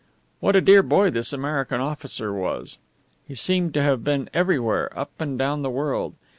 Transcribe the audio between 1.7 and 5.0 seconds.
officer was! He seemed to have been everywhere,